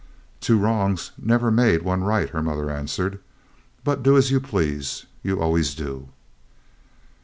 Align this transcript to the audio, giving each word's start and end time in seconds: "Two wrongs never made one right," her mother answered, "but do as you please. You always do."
"Two 0.39 0.57
wrongs 0.57 1.11
never 1.15 1.51
made 1.51 1.83
one 1.83 2.03
right," 2.03 2.27
her 2.31 2.41
mother 2.41 2.71
answered, 2.71 3.19
"but 3.83 4.01
do 4.01 4.17
as 4.17 4.31
you 4.31 4.39
please. 4.39 5.05
You 5.21 5.39
always 5.39 5.75
do." 5.75 6.09